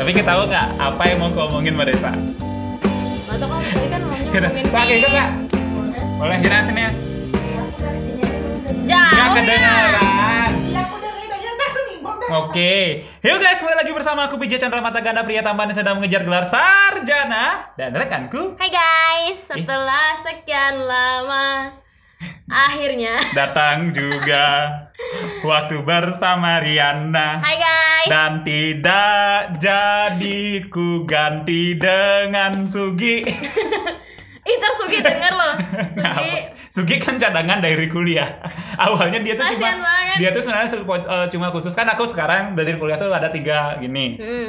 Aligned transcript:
Tapi 0.00 0.16
kita 0.16 0.32
tahu 0.32 0.48
nggak 0.48 0.68
apa 0.80 1.02
yang 1.12 1.18
mau 1.20 1.28
kau 1.28 1.44
omongin 1.52 1.76
Mbak 1.76 1.92
Desa? 1.92 2.08
Atau 2.08 3.44
kamu 3.44 3.68
tadi 3.68 3.88
kan 3.92 4.00
maunya 4.00 4.30
Kita, 4.32 4.48
ngomongin 4.48 4.64
mie. 4.88 4.96
ikut 4.96 5.12
kak. 5.12 5.28
Boleh 6.16 6.36
sini 6.64 6.80
ya? 6.80 6.90
Jauh 8.88 9.12
Nggak 9.12 9.28
ya. 9.28 9.34
kedengeran. 9.36 10.50
Oke, 12.30 13.04
yuk 13.20 13.42
guys, 13.42 13.60
mulai 13.60 13.76
lagi 13.76 13.92
bersama 13.92 14.24
aku 14.24 14.40
Bija 14.40 14.56
Chandra 14.56 14.80
Mata 14.80 15.04
Ganda 15.04 15.20
pria 15.20 15.44
tampan 15.44 15.68
yang 15.68 15.82
sedang 15.82 15.98
mengejar 16.00 16.22
gelar 16.22 16.46
sarjana 16.46 17.74
dan 17.74 17.90
rekanku 17.90 18.54
Hai 18.54 18.70
guys, 18.70 19.50
setelah 19.50 20.14
sekian 20.22 20.78
lama 20.86 21.74
akhirnya. 22.46 23.20
datang 23.32 23.90
juga 23.90 24.46
waktu 25.40 25.80
bersama 25.80 26.60
Riana 26.60 27.40
Hai 27.40 27.56
guys. 27.56 28.06
dan 28.08 28.32
tidak 28.42 29.56
jadi 29.56 30.40
ku 30.68 31.04
ganti 31.04 31.76
dengan 31.76 32.64
Sugi. 32.64 33.24
Ih, 34.40 34.54
ntar 34.56 34.72
Sugi 34.80 34.98
denger 35.04 35.32
loh. 35.36 35.54
Sugi. 35.92 36.32
Sugi 36.74 36.96
kan 36.96 37.18
cadangan 37.18 37.60
dari 37.60 37.86
kuliah. 37.86 38.40
Awalnya 38.78 39.20
dia 39.20 39.34
tuh 39.34 39.44
cuma 39.44 39.58
Kasian 39.58 39.78
banget. 39.82 40.16
dia 40.16 40.28
tuh 40.30 40.42
sebenarnya 40.42 40.68
eh, 40.70 41.26
cuma 41.28 41.46
khusus 41.50 41.74
kan 41.74 41.86
aku 41.90 42.06
sekarang 42.06 42.54
dari 42.54 42.78
kuliah 42.78 42.96
tuh 42.96 43.10
ada 43.12 43.28
tiga 43.28 43.76
gini. 43.76 44.16
Hmm. 44.16 44.48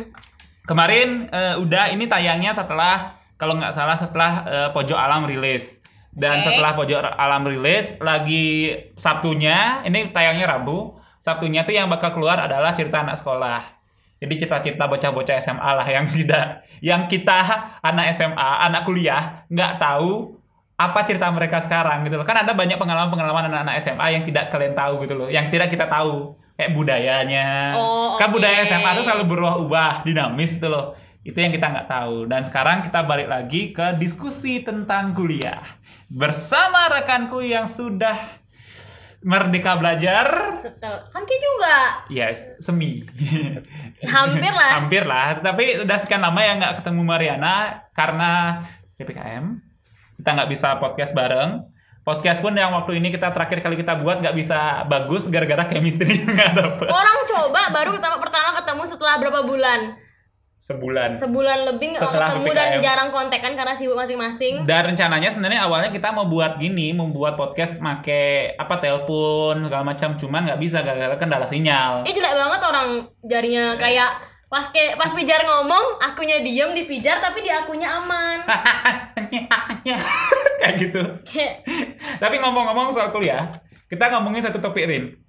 Kemarin 0.64 1.28
eh, 1.28 1.56
udah 1.60 1.92
ini 1.92 2.06
tayangnya 2.06 2.54
setelah 2.54 3.18
kalau 3.36 3.58
nggak 3.58 3.74
salah 3.74 3.98
setelah 3.98 4.32
eh, 4.46 4.70
Pojok 4.72 4.96
Alam 4.96 5.26
rilis. 5.28 5.81
Dan 6.12 6.44
Oke. 6.44 6.52
setelah 6.52 6.76
Pojok 6.76 7.00
Alam 7.16 7.48
rilis 7.48 7.96
lagi 8.04 8.76
Sabtunya 9.00 9.84
ini 9.88 10.12
tayangnya 10.12 10.48
Rabu. 10.48 11.00
Sabtunya 11.24 11.64
tuh 11.64 11.72
yang 11.72 11.88
bakal 11.88 12.12
keluar 12.12 12.36
adalah 12.42 12.76
cerita 12.76 13.00
anak 13.00 13.16
sekolah. 13.16 13.82
Jadi 14.22 14.34
cerita-cerita 14.38 14.86
bocah-bocah 14.86 15.36
SMA 15.42 15.72
lah 15.72 15.88
yang 15.88 16.06
tidak 16.16 16.68
yang 16.84 17.08
kita 17.08 17.40
anak 17.82 18.14
SMA, 18.14 18.50
anak 18.68 18.86
kuliah 18.86 19.48
nggak 19.50 19.82
tahu 19.82 20.42
apa 20.82 21.00
cerita 21.06 21.30
mereka 21.30 21.62
sekarang 21.62 22.06
gitu 22.06 22.18
loh. 22.18 22.26
Kan 22.26 22.42
ada 22.42 22.58
banyak 22.58 22.78
pengalaman-pengalaman 22.78 23.54
anak-anak 23.54 23.78
SMA 23.82 24.08
yang 24.18 24.24
tidak 24.26 24.50
kalian 24.50 24.74
tahu 24.74 24.94
gitu 25.06 25.14
loh, 25.14 25.30
yang 25.30 25.48
tidak 25.54 25.70
kita 25.70 25.86
tahu. 25.86 26.38
Kayak 26.58 26.78
budayanya. 26.78 27.74
Oh, 27.74 28.22
kan 28.22 28.30
oke. 28.30 28.38
budaya 28.38 28.62
SMA 28.62 28.94
tuh 28.94 29.02
selalu 29.02 29.34
berubah-ubah, 29.34 30.06
dinamis 30.06 30.62
gitu 30.62 30.70
loh. 30.70 30.94
Itu 31.22 31.38
yang 31.38 31.54
kita 31.54 31.70
nggak 31.70 31.90
tahu. 31.90 32.26
Dan 32.26 32.42
sekarang 32.42 32.82
kita 32.82 33.06
balik 33.06 33.30
lagi 33.30 33.70
ke 33.70 33.94
diskusi 34.02 34.66
tentang 34.66 35.14
kuliah. 35.14 35.62
Bersama 36.10 36.90
rekanku 36.90 37.46
yang 37.46 37.70
sudah 37.70 38.42
merdeka 39.22 39.78
belajar. 39.78 40.58
Setel. 40.58 40.94
Kan 41.14 41.24
Ki 41.30 41.38
juga. 41.38 41.78
Yes, 42.10 42.58
semi. 42.58 43.06
Hampir 44.18 44.50
lah. 44.52 44.72
Hampir 44.82 45.04
lah. 45.06 45.38
Tapi 45.46 45.86
udah 45.86 45.98
sekian 46.02 46.26
lama 46.26 46.42
ya 46.42 46.58
nggak 46.58 46.82
ketemu 46.82 47.02
Mariana 47.06 47.86
karena 47.94 48.66
PPKM. 48.98 49.62
Kita 50.18 50.30
nggak 50.34 50.50
bisa 50.50 50.82
podcast 50.82 51.14
bareng. 51.14 51.70
Podcast 52.02 52.42
pun 52.42 52.58
yang 52.58 52.74
waktu 52.74 52.98
ini 52.98 53.14
kita 53.14 53.30
terakhir 53.30 53.62
kali 53.62 53.78
kita 53.78 53.94
buat 54.02 54.26
nggak 54.26 54.34
bisa 54.34 54.90
bagus 54.90 55.30
gara-gara 55.30 55.70
chemistry 55.70 56.18
nggak 56.26 56.58
dapet. 56.58 56.90
Orang 56.90 57.18
coba 57.30 57.70
baru 57.70 57.94
pertama 57.94 58.18
pertama 58.18 58.50
ketemu 58.58 58.84
setelah 58.90 59.16
berapa 59.22 59.46
bulan? 59.46 60.02
Sebulan. 60.62 61.18
Sebulan 61.18 61.74
lebih 61.74 61.98
nggak 61.98 62.06
Setelah 62.06 62.38
ketemu 62.38 62.54
dan 62.54 62.70
jarang 62.86 63.10
kontekan 63.10 63.58
karena 63.58 63.74
sibuk 63.74 63.98
masing-masing. 63.98 64.62
Dan 64.70 64.94
rencananya 64.94 65.34
sebenarnya 65.34 65.66
awalnya 65.66 65.90
kita 65.90 66.14
mau 66.14 66.30
buat 66.30 66.62
gini, 66.62 66.94
membuat 66.94 67.34
podcast 67.34 67.82
make 67.82 68.54
apa 68.62 68.78
telepon 68.78 69.66
segala 69.66 69.82
macam, 69.82 70.14
cuman 70.14 70.46
nggak 70.46 70.62
bisa 70.62 70.86
gara-gara 70.86 71.18
kendala 71.18 71.50
sinyal. 71.50 72.06
Ini 72.06 72.14
jelek 72.14 72.34
banget 72.38 72.62
orang 72.62 72.88
jarinya 73.26 73.66
kayak 73.82 74.22
pas 74.54 74.70
ke 74.70 74.94
pas 75.02 75.10
pijar 75.18 75.42
ngomong, 75.50 75.98
akunya 75.98 76.46
diem 76.46 76.78
dipijar 76.78 77.18
tapi 77.18 77.42
di 77.42 77.50
akunya 77.50 77.98
aman. 77.98 78.46
Kayak 80.62 80.76
gitu. 80.78 81.02
Kayak 81.26 81.66
Tapi 82.22 82.36
ngomong-ngomong 82.38 82.94
soal 82.94 83.10
kuliah, 83.10 83.50
kita 83.90 84.14
ngomongin 84.14 84.46
satu 84.46 84.62
topik 84.62 84.86
Rin. 84.86 85.21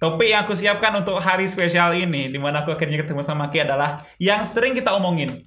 Topik 0.00 0.26
yang 0.26 0.42
aku 0.42 0.56
siapkan 0.56 0.96
untuk 0.96 1.20
hari 1.20 1.44
spesial 1.44 1.92
ini, 1.92 2.26
di 2.26 2.40
mana 2.40 2.64
aku 2.64 2.72
akhirnya 2.72 2.96
ketemu 2.96 3.20
sama 3.20 3.46
Ki 3.46 3.60
adalah 3.60 4.00
yang 4.16 4.40
sering 4.42 4.72
kita 4.72 4.90
omongin, 4.90 5.44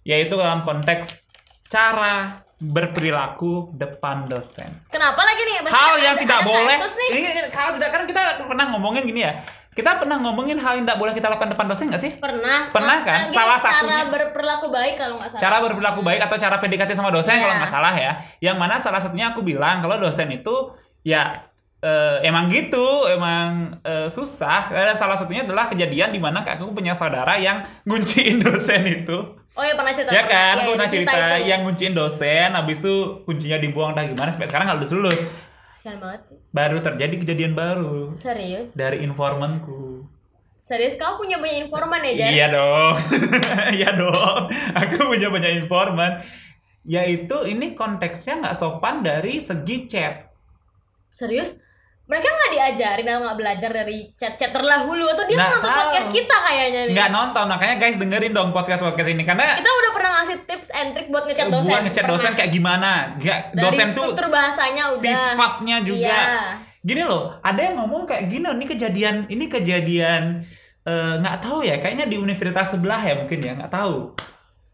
yaitu 0.00 0.32
dalam 0.32 0.64
konteks 0.64 1.20
cara 1.68 2.40
berperilaku 2.56 3.72
depan 3.74 4.24
dosen. 4.26 4.68
kenapa 4.86 5.16
lagi 5.18 5.42
nih? 5.42 5.54
Pasti 5.62 5.72
hal 5.74 5.88
ada- 5.90 6.02
yang 6.02 6.16
tidak 6.18 6.38
ada 6.38 6.44
boleh 6.46 6.76
ini 7.10 7.20
hal 7.48 7.68
tidak 7.72 7.88
kan 7.90 8.02
kita 8.04 8.22
pernah 8.42 8.64
ngomongin 8.68 9.02
gini 9.02 9.20
ya 9.22 9.32
kita 9.70 9.96
pernah 9.96 10.16
ngomongin 10.18 10.56
hal 10.56 10.76
yang 10.76 10.84
tidak 10.84 10.98
boleh 10.98 11.12
kita 11.12 11.28
lakukan 11.28 11.50
depan 11.50 11.66
dosen 11.66 11.88
nggak 11.88 12.02
sih 12.02 12.12
Pernah. 12.16 12.68
Pernah 12.68 12.98
kan? 13.00 13.20
Salah 13.28 13.56
cara 13.56 13.80
satunya- 13.80 14.08
berperilaku 14.08 14.66
baik 14.68 14.94
kalau 14.94 15.14
nggak 15.16 15.30
salah. 15.30 15.40
cara 15.40 15.56
berperilaku 15.58 16.00
baik 16.02 16.20
atau 16.20 16.36
cara 16.36 16.56
PDKT 16.58 16.90
sama 16.92 17.08
dosen 17.08 17.32
Iya. 17.32 17.40
kalau 17.40 17.54
nggak 17.56 17.72
salah 17.72 17.94
ya 17.94 18.12
yang 18.40 18.56
mana 18.56 18.76
salah 18.76 19.00
satunya 19.00 19.32
aku 19.32 19.40
bilang 19.40 19.80
kalau 19.80 19.96
dosen 19.96 20.28
itu 20.28 20.54
ya 21.00 21.48
eh, 21.80 22.16
emang 22.24 22.46
gitu 22.48 23.08
emang 23.08 23.80
eh, 23.80 24.06
susah 24.06 24.68
dan 24.68 24.96
salah 24.96 25.16
satunya 25.16 25.42
adalah 25.44 25.68
kejadian 25.68 26.12
di 26.12 26.20
mana 26.20 26.40
aku 26.40 26.70
punya 26.70 26.92
saudara 26.92 27.36
yang 27.40 27.64
ngunciin 27.84 28.40
dosen 28.46 28.84
itu 28.86 29.18
Oh 29.50 29.66
ya 29.66 29.74
pernah 29.74 29.92
cerita. 29.92 30.14
ya 30.14 30.22
kan 30.24 30.54
Iya, 30.56 30.62
aku 30.62 30.70
pernah 30.78 30.88
cerita 30.88 31.12
cerita 31.12 31.36
itu. 31.36 31.48
yang 31.50 31.60
ngunciin 31.66 31.92
dosen 31.92 32.48
habis 32.54 32.78
itu 32.80 32.94
kuncinya 33.26 33.58
dibuang 33.58 33.92
dah 33.92 34.04
gimana 34.06 34.30
sampai 34.30 34.48
sekarang 34.48 34.64
nggak 34.70 34.78
lulus 34.80 34.94
lulus 34.94 35.20
banget 35.80 36.20
sih. 36.28 36.36
baru 36.52 36.78
terjadi 36.84 37.14
kejadian 37.24 37.52
baru 37.56 38.12
Serius? 38.12 38.76
dari 38.76 39.00
informanku 39.02 40.04
Serius 40.70 40.94
kau 40.94 41.18
punya 41.18 41.42
banyak 41.42 41.66
informan 41.66 41.98
ya, 41.98 42.12
Jar? 42.14 42.28
Iya 42.30 42.46
dong, 42.54 42.94
iya 43.74 43.90
dong. 43.90 44.42
Aku 44.78 45.10
punya 45.10 45.26
banyak 45.26 45.66
informan. 45.66 46.22
Yaitu 46.86 47.42
ini 47.42 47.74
konteksnya 47.74 48.38
nggak 48.38 48.54
sopan 48.54 49.02
dari 49.02 49.42
segi 49.42 49.90
chat. 49.90 50.30
Serius? 51.10 51.58
Mereka 52.10 52.26
nggak 52.26 52.50
diajarin 52.50 53.06
atau 53.06 53.20
nggak 53.22 53.38
belajar 53.38 53.70
dari 53.70 53.98
chat-chat 54.18 54.50
terlahulu 54.50 55.06
atau 55.06 55.22
dia 55.30 55.38
Nggak 55.38 55.50
nonton 55.54 55.70
tahu. 55.70 55.78
podcast 55.78 56.08
kita 56.10 56.36
kayaknya 56.42 56.80
nih? 56.90 56.94
Nggak 56.98 57.10
nonton, 57.14 57.44
makanya 57.46 57.76
guys 57.78 57.96
dengerin 58.02 58.32
dong 58.34 58.50
podcast 58.50 58.82
podcast 58.82 59.10
ini 59.14 59.22
karena 59.22 59.62
Kita 59.62 59.70
udah 59.70 59.90
pernah 59.94 60.10
ngasih 60.18 60.36
tips 60.42 60.68
and 60.74 60.88
trick 60.98 61.06
buat 61.06 61.24
ngechat 61.30 61.46
dosen. 61.46 61.70
buat 61.70 61.82
ngechat 61.86 62.06
dosen 62.10 62.32
kayak 62.34 62.50
gimana. 62.50 63.14
Dari 63.14 63.54
dosen 63.54 63.86
tuh 63.94 64.10
struktur 64.10 64.26
bahasanya 64.26 64.84
udah. 64.90 65.02
sifatnya 65.06 65.76
juga. 65.86 66.10
Iya. 66.10 66.34
Gini 66.82 67.02
loh, 67.06 67.38
ada 67.46 67.60
yang 67.62 67.78
ngomong 67.78 68.02
kayak 68.10 68.26
gini, 68.26 68.46
ini 68.58 68.64
kejadian, 68.66 69.16
ini 69.30 69.44
kejadian 69.46 70.22
eh, 70.82 71.14
nggak 71.20 71.46
tahu 71.46 71.62
ya, 71.62 71.78
kayaknya 71.78 72.10
di 72.10 72.18
universitas 72.18 72.74
sebelah 72.74 72.98
ya 73.06 73.14
mungkin 73.22 73.38
ya, 73.38 73.52
nggak 73.54 73.70
tahu. 73.70 74.16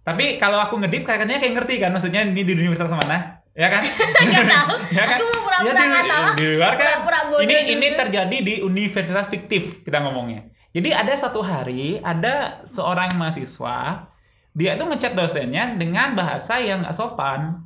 Tapi 0.07 0.39
kalau 0.39 0.57
aku 0.57 0.79
ngedip 0.79 1.03
kayaknya 1.03 1.37
kayak 1.37 1.53
ngerti 1.59 1.83
kan, 1.83 1.91
maksudnya 1.93 2.23
ini 2.25 2.47
di 2.47 2.55
universitas 2.55 2.95
mana, 2.95 3.43
ya 3.57 3.69
kan? 3.73 3.83
Tahu. 4.53 4.75
ya 4.99 5.05
kan? 5.05 5.19
Aku 5.19 5.25
mau 5.27 5.41
pura-pura 5.43 5.67
Ya, 5.67 5.73
di, 5.73 5.85
nggak 5.89 6.05
tahu. 6.07 6.27
di 6.37 6.45
luar 6.55 6.73
kan, 6.73 6.85
Pura-pura 6.85 7.21
bodoh 7.27 7.41
ini 7.43 7.57
ini 7.73 7.87
dulu. 7.89 7.99
terjadi 8.05 8.37
di 8.45 8.55
universitas 8.61 9.27
fiktif 9.27 9.63
kita 9.83 9.99
ngomongnya. 10.05 10.47
Jadi 10.71 10.93
ada 10.93 11.15
satu 11.17 11.41
hari 11.41 11.97
ada 12.05 12.61
seorang 12.69 13.17
mahasiswa 13.17 14.07
dia 14.53 14.73
itu 14.73 14.85
ngechat 14.85 15.13
dosennya 15.13 15.77
dengan 15.77 16.13
bahasa 16.13 16.61
yang 16.61 16.85
nggak 16.85 16.93
sopan. 16.93 17.65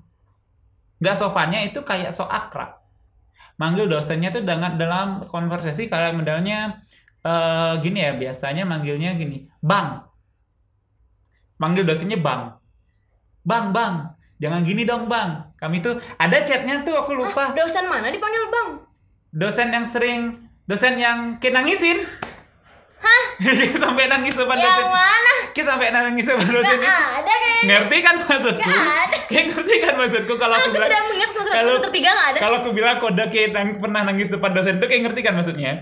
Nggak 0.98 1.16
sopannya 1.16 1.60
itu 1.66 1.82
kayak 1.82 2.10
so 2.10 2.22
akrab. 2.22 2.78
Manggil 3.58 3.86
dosennya 3.86 4.30
tuh 4.30 4.42
dengan 4.42 4.78
dalam 4.78 5.26
konversasi 5.26 5.90
kayak 5.90 6.14
modelnya 6.14 6.80
eh 7.20 7.74
gini 7.78 8.00
ya 8.00 8.14
biasanya 8.16 8.64
manggilnya 8.64 9.12
gini, 9.14 9.44
bang. 9.60 10.06
Manggil 11.60 11.84
dosennya 11.84 12.16
bang. 12.16 12.56
Bang, 13.44 13.72
bang. 13.72 13.94
Jangan 14.40 14.60
gini 14.62 14.82
dong 14.82 15.04
bang. 15.04 15.52
Kami 15.54 15.78
tuh 15.78 16.00
ada 16.16 16.40
chatnya 16.40 16.80
tuh 16.80 16.96
aku 16.96 17.12
lupa 17.12 17.44
Hah, 17.44 17.54
dosen 17.54 17.84
mana 17.84 18.08
dipanggil 18.08 18.44
bang? 18.46 18.68
dosen 19.30 19.68
yang 19.68 19.84
sering 19.84 20.22
dosen 20.64 20.96
yang 20.96 21.36
kayak 21.36 21.54
nangisin 21.54 22.02
Hah? 22.98 23.22
sampai 23.78 24.04
nangis 24.06 24.34
depan 24.34 24.52
Yang 24.54 24.66
dosen 24.66 24.86
mana? 24.86 25.32
kayak 25.50 25.66
sampai 25.66 25.88
nangis 25.90 26.26
depan 26.26 26.48
dosen 26.50 26.74
itu 26.74 26.88
ada 26.88 27.22
kayaknya. 27.30 27.64
ngerti 27.64 27.96
kan 28.00 28.14
maksudku 28.18 28.58
Nggak 28.60 28.90
ada. 28.98 29.16
kayak 29.24 29.44
ngerti 29.46 29.74
kan 29.78 29.94
maksudku 29.94 30.34
kalau 30.34 30.54
aku 30.54 30.62
Aku 30.62 30.74
bilang 30.74 30.88
tidak 30.88 31.02
mengingat 31.04 31.30
semester 31.30 31.52
kalau- 31.52 31.70
semester 31.70 31.92
tiga 31.92 32.10
nggak 32.10 32.28
ada. 32.28 32.38
kalau 32.40 32.56
aku 32.58 32.70
bilang 32.72 32.96
kode 32.98 33.24
kayak 33.28 33.48
nang- 33.52 33.78
pernah 33.78 34.00
nangis 34.02 34.28
depan 34.28 34.50
dosen 34.50 34.74
itu 34.76 34.86
kayak 34.86 35.02
ngerti 35.04 35.20
kan 35.20 35.34
maksudnya 35.34 35.72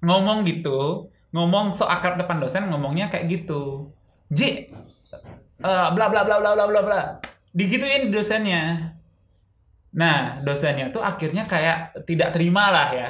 ngomong 0.00 0.38
gitu 0.42 0.80
ngomong 1.30 1.70
so 1.70 1.84
akrab 1.86 2.16
depan 2.16 2.36
dosen 2.36 2.66
ngomongnya 2.66 3.06
kayak 3.06 3.30
gitu 3.30 3.92
J 4.28 4.70
eh, 5.60 5.88
bla 5.92 6.06
bla 6.08 6.22
bla 6.24 6.36
bla 6.40 6.52
bla 6.56 6.66
bla 6.66 6.80
bla 6.82 7.00
digituin 7.52 8.08
dosennya 8.08 8.94
nah 9.90 10.38
dosennya 10.40 10.94
tuh 10.94 11.02
akhirnya 11.02 11.44
kayak 11.44 12.06
tidak 12.06 12.30
terima 12.30 12.70
lah 12.70 12.88
ya 12.94 13.08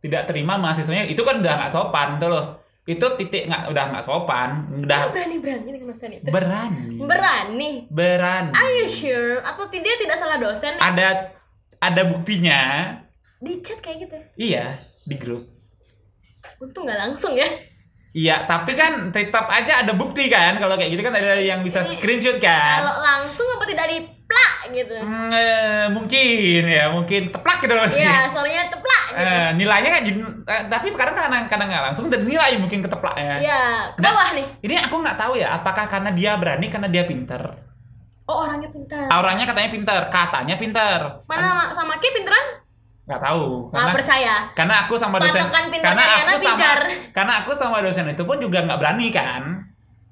tidak 0.00 0.24
terima 0.24 0.56
mahasiswanya 0.56 1.04
itu 1.06 1.20
kan 1.22 1.38
udah 1.38 1.54
nggak 1.60 1.72
sopan 1.72 2.16
tuh 2.16 2.30
loh 2.32 2.46
itu 2.82 3.06
titik 3.14 3.46
nggak 3.46 3.70
udah 3.70 3.84
nggak 3.94 4.02
sopan 4.02 4.66
udah 4.82 5.14
berani 5.14 5.38
berani 5.38 5.68
dengan 5.70 5.86
dosen 5.94 6.10
itu. 6.18 6.26
berani 6.26 6.96
Berani. 6.98 7.70
berani 7.86 8.50
Are 8.50 8.72
you 8.74 8.90
sure? 8.90 9.38
Atau 9.46 9.70
tidak 9.70 10.02
tidak 10.02 10.18
salah 10.18 10.40
dosen? 10.42 10.74
ada 10.82 11.30
ada 11.78 12.02
buktinya 12.10 12.60
Di 13.38 13.62
chat 13.62 13.78
kayak 13.78 14.08
gitu. 14.08 14.16
iya 14.34 14.82
di 15.06 15.14
grup 15.14 15.46
Untung 16.58 16.86
nggak 16.86 16.98
langsung 16.98 17.38
ya. 17.38 17.46
Iya, 18.12 18.44
tapi 18.44 18.76
kan 18.76 19.08
tetap 19.08 19.48
aja 19.48 19.80
ada 19.80 19.96
bukti 19.96 20.28
kan 20.28 20.60
kalau 20.60 20.76
kayak 20.76 20.92
gitu 20.92 21.00
kan 21.00 21.16
ada 21.16 21.40
yang 21.40 21.64
bisa 21.64 21.80
screenshot 21.80 22.36
kan. 22.36 22.84
Kalau 22.84 23.00
langsung 23.00 23.48
apa 23.56 23.64
tidak 23.64 23.88
di 23.88 23.98
plak 24.28 24.54
gitu. 24.68 24.94
Hmm, 25.00 25.32
eh, 25.32 25.88
mungkin 25.88 26.60
ya, 26.68 26.92
mungkin 26.92 27.32
teplak 27.32 27.64
gitu 27.64 27.72
sih. 27.88 28.04
Iya, 28.04 28.28
soalnya 28.28 28.68
teplak 28.68 29.04
gitu. 29.16 29.24
Eh, 29.24 29.48
nilainya 29.56 29.90
kan 29.96 30.02
jadi 30.04 30.20
tapi 30.68 30.86
sekarang 30.92 31.16
kadang 31.16 31.48
kadang 31.48 31.68
nggak 31.72 31.84
langsung 31.88 32.12
dan 32.12 32.28
nilai 32.28 32.60
mungkin 32.60 32.84
keteplak 32.84 33.16
ya. 33.16 33.36
Iya, 33.40 33.62
ke 33.96 34.00
Nah, 34.04 34.12
bawah 34.12 34.28
nih. 34.36 34.46
Ini 34.60 34.74
aku 34.88 34.94
nggak 35.00 35.16
tahu 35.16 35.32
ya, 35.40 35.48
apakah 35.56 35.88
karena 35.88 36.10
dia 36.12 36.36
berani 36.36 36.68
karena 36.68 36.88
dia 36.92 37.08
pinter. 37.08 37.42
Oh, 38.28 38.44
orangnya 38.44 38.68
pintar. 38.70 39.08
Orangnya 39.08 39.44
katanya 39.48 39.70
pinter, 39.72 40.00
katanya 40.12 40.54
pinter. 40.60 40.98
Mana 41.26 41.72
sama 41.72 41.96
Ki 41.96 42.12
pinteran? 42.12 42.61
Nggak 43.02 43.20
tahu. 43.20 43.66
Nggak 43.68 43.82
Karena, 43.82 43.94
percaya. 43.98 44.34
karena 44.54 44.74
aku 44.86 44.94
sama 44.94 45.16
dosen 45.18 45.42
karena 45.82 46.02
aku 46.06 46.36
sama 46.38 46.70
karena 47.10 47.32
aku 47.42 47.50
sama 47.54 47.76
dosen 47.82 48.06
itu 48.06 48.22
pun 48.22 48.38
juga 48.38 48.62
nggak 48.62 48.78
berani 48.78 49.08
kan. 49.10 49.42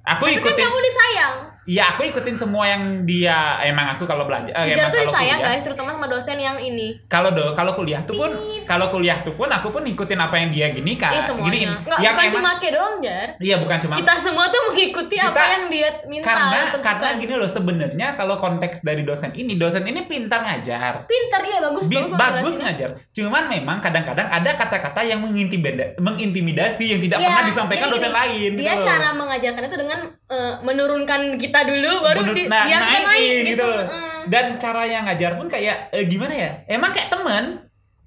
Aku 0.02 0.26
kan 0.26 0.34
ikutin 0.34 0.64
kamu 0.64 0.78
disayang. 0.82 1.34
Iya, 1.62 1.92
aku 1.92 2.02
ikutin 2.04 2.34
semua 2.34 2.64
yang 2.64 2.82
dia 3.02 3.36
emang 3.62 3.90
aku 3.90 4.02
kalau 4.02 4.24
belajar 4.24 4.50
eh, 4.50 4.72
emang 4.72 4.88
tuh 4.88 4.98
kalau 4.98 5.06
disayang 5.06 5.38
kuliah- 5.38 5.52
guys, 5.52 5.62
terutama 5.62 5.90
sama 5.92 6.06
dosen 6.06 6.36
yang 6.36 6.56
ini. 6.56 6.88
Kalau 7.06 7.30
do, 7.30 7.52
kalau 7.52 7.72
kuliah 7.72 8.02
tuh 8.02 8.16
pun 8.16 8.30
kalau 8.64 8.86
kuliah 8.88 9.20
tuh 9.20 9.32
pun 9.32 9.46
aku 9.46 9.68
pun 9.68 9.82
ikutin 9.82 10.16
apa 10.16 10.36
yang 10.36 10.50
dia 10.50 10.66
gini 10.70 10.94
kan. 10.94 11.10
Iya 11.10 11.22
semuanya. 11.22 11.46
Giniin. 11.46 11.70
Nggak, 11.82 11.98
yang 11.98 12.12
bukan 12.12 12.24
emang- 12.24 12.34
cuma 12.34 12.50
Ki 12.56 12.68
doang, 12.70 12.94
Jar. 12.98 13.28
Iya, 13.36 13.56
bukan 13.56 13.76
cuma 13.78 13.94
Kita 13.94 14.14
semua 14.14 14.44
tuh 14.46 14.60
mengikuti 14.66 15.16
apa 15.16 15.28
Kita- 15.28 15.48
yang 15.48 15.64
dia 15.68 15.88
minta. 16.04 16.24
karena 16.26 16.58
tentukan. 16.64 16.82
karena 16.82 17.08
gini 17.16 17.34
loh 17.34 17.50
sebenarnya 17.50 18.08
kalau 18.14 18.36
konteks 18.36 18.76
dari 18.80 19.02
dosen 19.02 19.30
ini, 19.32 19.52
dosen 19.54 19.82
ini 19.82 20.00
pintar 20.02 20.40
ngajar. 20.40 21.04
Pintar 21.04 21.40
iya 21.42 21.58
bagus 21.60 21.86
Bis, 21.86 21.96
bagus 22.00 22.12
bagus 22.12 22.54
ngajar. 22.56 22.90
Cuman 23.10 23.44
memang 23.46 23.78
kadang-kadang 23.78 24.26
ada 24.26 24.50
kata-kata 24.54 25.00
yang 25.02 25.20
mengintimida, 25.20 25.94
mengintimidasi 25.96 26.84
yang 26.88 27.00
tidak 27.00 27.18
Iya, 27.18 27.26
pernah 27.28 27.44
disampaikan 27.44 27.86
dosen 27.88 28.02
gini, 28.06 28.16
lain 28.16 28.50
Dia 28.54 28.62
gitu 28.66 28.76
loh. 28.76 28.86
cara 28.86 29.08
mengajarkan 29.12 29.62
itu 29.62 29.76
dengan 29.76 29.98
eh, 30.26 30.54
menurunkan 30.60 31.20
kita 31.36 31.49
dulu 31.60 31.90
baru 32.00 32.20
Menurut- 32.22 32.36
di, 32.36 32.44
nah, 32.46 32.64
dia 32.64 32.78
naikin 32.78 33.02
naik 33.02 33.20
gitu 33.20 33.48
gitu. 33.50 33.66
loh. 33.66 33.82
Mm. 33.84 34.22
Dan 34.26 34.44
cara 34.56 34.82
yang 34.84 35.02
ngajar 35.04 35.32
pun 35.34 35.46
kayak 35.46 35.90
eh, 35.90 36.04
gimana 36.04 36.32
ya? 36.32 36.50
Emang 36.66 36.90
kayak 36.90 37.08
temen, 37.08 37.44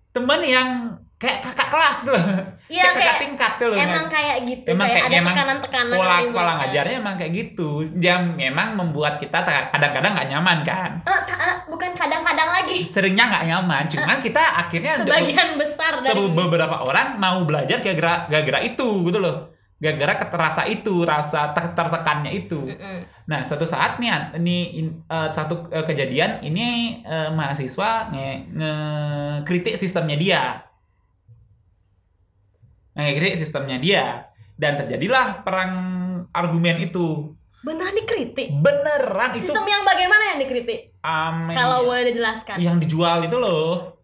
temen 0.10 0.40
yang 0.42 0.70
kayak 1.16 1.40
kakak 1.42 1.70
kelas 1.70 1.98
tuh. 2.06 2.16
Iya 2.64 2.90
kakak 2.90 2.98
kayak 2.98 3.16
tingkat 3.22 3.52
tuh 3.56 3.68
loh. 3.70 3.78
emang 3.78 4.06
kayak 4.08 4.38
gitu 4.44 4.66
Emang 4.66 4.88
kayak, 4.88 4.96
kayak- 4.98 5.06
ada 5.06 5.18
emang 5.20 5.36
tekanan-tekanan 5.36 5.94
pola 5.94 6.02
yang 6.02 6.26
kepala 6.26 6.26
diberikan. 6.26 6.58
ngajarnya 6.58 6.96
emang 6.98 7.16
kayak 7.20 7.34
gitu. 7.36 7.70
Dia 7.94 8.16
memang 8.18 8.68
membuat 8.74 9.14
kita 9.20 9.38
ta- 9.44 9.68
kadang-kadang 9.70 10.12
nggak 10.16 10.30
nyaman 10.32 10.58
kan. 10.64 10.92
Eh, 11.04 11.22
bukan 11.70 11.92
kadang-kadang 11.94 12.50
lagi 12.50 12.78
Seringnya 12.96 13.26
nggak 13.30 13.46
nyaman. 13.46 13.84
Cuman 13.86 14.18
kita 14.18 14.42
akhirnya 14.58 14.94
sebagian 14.98 15.54
besar 15.54 15.92
dari 16.02 16.24
beberapa 16.34 16.82
orang 16.82 17.20
mau 17.20 17.46
belajar 17.46 17.78
gara-gara 17.78 18.26
gara-gara 18.26 18.60
itu 18.64 18.88
gitu 19.06 19.20
loh. 19.22 19.53
Gara-gara 19.84 20.16
keterasa 20.16 20.64
itu, 20.64 21.04
rasa 21.04 21.52
ter- 21.52 21.76
tertekannya 21.76 22.32
itu. 22.32 22.72
Mm-mm. 22.72 23.04
Nah, 23.28 23.44
suatu 23.44 23.68
saat 23.68 24.00
nih, 24.00 24.32
ini 24.40 24.80
in- 24.80 25.04
eh, 25.04 25.30
satu 25.36 25.68
eh, 25.68 25.84
kejadian 25.84 26.40
ini 26.40 27.00
eh, 27.04 27.28
mahasiswa 27.36 28.08
nge, 28.16 28.30
ngekritik 28.56 29.76
sistemnya 29.76 30.16
dia. 30.16 30.44
Ngekritik 32.96 33.44
sistemnya 33.44 33.76
dia 33.76 34.04
dan 34.56 34.80
terjadilah 34.80 35.44
perang 35.44 35.74
argumen 36.32 36.80
itu. 36.80 37.36
beneran 37.64 37.96
dikritik 37.96 38.60
Beneran 38.60 39.40
itu 39.40 39.48
sistem 39.48 39.64
yang 39.64 39.88
bagaimana 39.88 40.36
yang 40.36 40.40
dikritik 40.44 41.00
amin. 41.00 41.56
kalau 41.56 41.88
boleh 41.88 42.12
dijelaskan 42.12 42.60
yang 42.60 42.76
dijual 42.76 43.24
itu 43.24 43.40
loh. 43.40 44.03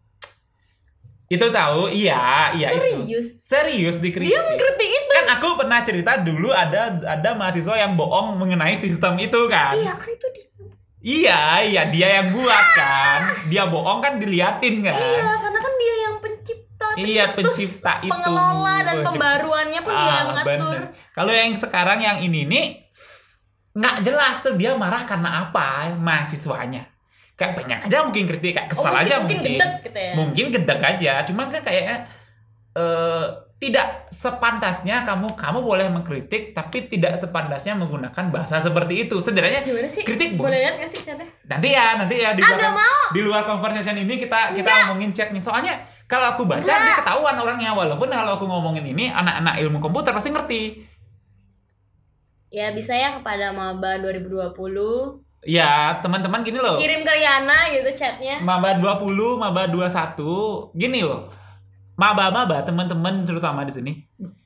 Itu 1.30 1.46
tahu? 1.48 1.88
Iya, 1.88 2.52
iya 2.54 2.68
itu. 2.74 2.82
serius 3.06 3.28
Serius 3.40 3.96
dikritik. 3.98 4.28
dia 4.28 4.42
mengkritik 4.42 4.90
itu 4.90 5.12
Kan 5.12 5.26
aku 5.30 5.48
pernah 5.56 5.80
cerita 5.80 6.18
dulu 6.18 6.50
ada 6.50 6.90
ada 7.00 7.30
mahasiswa 7.32 7.78
yang 7.78 7.94
bohong 7.94 8.34
mengenai 8.36 8.76
sistem 8.76 9.14
itu 9.16 9.38
kan. 9.46 9.72
iya 9.72 9.94
kan 9.94 10.10
itu 10.10 10.28
di 10.30 10.42
Iya, 11.00 11.40
iya 11.64 11.82
dia 11.86 12.20
yang 12.20 12.34
buat 12.34 12.66
kan. 12.76 13.22
Dia 13.48 13.64
bohong 13.66 14.02
kan 14.02 14.18
diliatin 14.18 14.82
kan. 14.82 14.92
iya 14.92 15.32
karena 15.38 15.60
kan 15.60 15.74
dia 15.76 15.96
yang 16.02 16.16
pencipta 16.18 16.86
Iya, 16.98 17.26
pencipta 17.32 17.94
itu. 18.02 18.10
pengelola 18.10 18.76
dan 18.80 18.96
Pencipta. 18.98 19.08
pembaruannya 19.08 19.80
pun 19.80 19.94
dia 19.94 20.12
yang 20.12 20.28
Ah, 20.28 20.36
ngatur. 20.36 20.78
Kalau 21.14 21.32
yang 21.32 21.54
sekarang 21.54 22.00
yang 22.00 22.18
ini 22.20 22.44
nih 22.44 22.66
nggak 23.72 24.02
jelas 24.02 24.42
tuh 24.42 24.58
dia 24.58 24.74
marah 24.74 25.06
karena 25.06 25.46
apa 25.46 25.94
mahasiswanya. 25.94 26.90
Kayak 27.40 27.54
pengen 27.56 27.80
aja 27.88 27.98
mungkin 28.04 28.24
kritik, 28.28 28.52
kayak 28.52 28.68
kesal 28.68 28.92
oh, 28.92 29.00
mungkin, 29.00 29.08
aja 29.08 29.14
mungkin 29.24 29.38
mungkin. 29.40 29.56
gedek 29.56 29.74
gitu 29.88 30.00
ya? 30.00 30.14
Mungkin 30.20 30.46
gedek 30.52 30.80
aja, 30.84 31.14
cuman 31.24 31.46
kan 31.48 31.62
kayaknya 31.64 31.98
eh 32.76 33.26
tidak 33.60 34.08
sepantasnya 34.08 35.04
kamu 35.04 35.36
kamu 35.36 35.60
boleh 35.60 35.92
mengkritik 35.92 36.56
tapi 36.56 36.88
tidak 36.88 37.20
sepantasnya 37.20 37.76
menggunakan 37.76 38.32
bahasa 38.32 38.64
seperti 38.64 39.04
itu. 39.04 39.20
Sebenarnya 39.20 39.68
gimana 39.68 39.92
sih? 39.92 40.08
kritik 40.08 40.40
boleh 40.40 40.56
lihat 40.56 40.80
nggak 40.80 40.90
sih 40.96 41.00
chatnya? 41.12 41.28
Nanti 41.44 41.68
ya 41.76 42.00
nanti 42.00 42.16
ya 42.24 42.32
di 42.32 42.40
ah 42.40 42.56
luar 42.56 42.60
nggak 42.60 42.76
mau. 42.80 43.04
di 43.12 43.22
luar 43.24 43.44
conversation 43.44 44.00
ini 44.00 44.16
kita 44.16 44.56
kita 44.56 44.70
ngomongin 44.88 45.12
chatnya 45.12 45.44
soalnya 45.44 45.76
kalau 46.08 46.32
aku 46.32 46.48
baca 46.48 46.64
dia 46.64 46.96
ketahuan 47.04 47.36
orangnya. 47.36 47.76
Walaupun 47.76 48.08
kalau 48.08 48.40
aku 48.40 48.48
ngomongin 48.48 48.96
ini 48.96 49.12
anak-anak 49.12 49.60
ilmu 49.60 49.84
komputer 49.84 50.16
pasti 50.16 50.32
ngerti. 50.32 50.64
Ya 52.50 52.72
bisa 52.72 52.96
ya 52.96 53.20
kepada 53.20 53.52
maba 53.52 54.00
2020 54.00 54.56
ya 55.42 56.00
teman-teman 56.00 56.44
gini 56.44 56.60
loh. 56.60 56.76
Kirim 56.76 57.02
ke 57.02 57.12
Riana 57.12 57.72
gitu 57.72 57.90
chatnya. 57.96 58.40
Maba 58.40 58.76
20 58.76 59.08
maba 59.36 59.68
21 59.68 60.76
gini 60.76 61.02
loh. 61.02 61.32
Maba-maba 61.96 62.64
teman-teman 62.64 63.28
terutama 63.28 63.68
di 63.68 63.74
sini. 63.76 63.92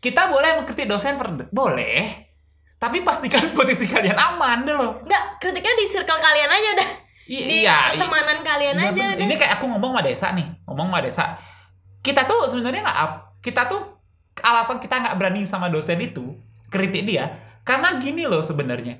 Kita 0.01 0.25
boleh 0.25 0.61
mengkritik 0.61 0.89
dosen 0.89 1.17
per 1.17 1.29
boleh. 1.49 2.25
Tapi 2.77 2.99
pastikan 3.01 3.39
posisi 3.57 3.85
kalian 3.85 4.17
aman 4.17 4.65
deh 4.65 4.73
loh. 4.73 4.99
Enggak, 5.05 5.37
kritiknya 5.39 5.73
di 5.73 5.85
circle 5.85 6.19
kalian 6.19 6.49
aja 6.49 6.69
udah. 6.75 6.89
I- 7.23 7.39
Di 7.39 7.55
iya 7.63 7.95
pertemanan 7.95 8.43
kalian 8.43 8.75
Iya, 8.75 8.89
aja. 8.91 9.05
Ini 9.15 9.35
kayak 9.39 9.53
aku 9.55 9.71
ngomong 9.71 9.95
sama 9.95 10.03
Desa 10.03 10.27
nih, 10.35 10.47
ngomong 10.67 10.91
sama 10.91 10.99
Desa. 10.99 11.25
Kita 12.03 12.27
tuh 12.27 12.51
sebenarnya 12.51 12.83
nggak, 12.83 12.99
kita 13.39 13.71
tuh 13.71 13.79
alasan 14.43 14.83
kita 14.83 14.99
nggak 14.99 15.15
berani 15.15 15.47
sama 15.47 15.71
dosen 15.71 16.03
itu 16.03 16.35
kritik 16.67 17.07
dia, 17.07 17.39
karena 17.63 17.95
gini 17.95 18.27
loh 18.27 18.43
sebenarnya. 18.43 18.99